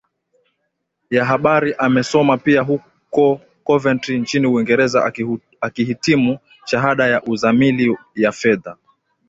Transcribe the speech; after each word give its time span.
ya 1.09 1.25
Habari 1.25 1.73
Amesoma 1.77 2.37
pia 2.37 2.61
huko 2.61 3.41
Coventry 3.63 4.19
nchini 4.19 4.47
Uingereza 4.47 5.13
akihitimu 5.61 6.37
Shahada 6.65 7.07
ya 7.07 7.23
Uzamili 7.23 7.97
ya 8.15 8.31
Fedha 8.31 8.77